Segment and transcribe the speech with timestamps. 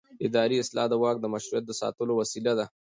[0.27, 2.65] اداري اصلاح د واک د مشروعیت د ساتلو وسیله ده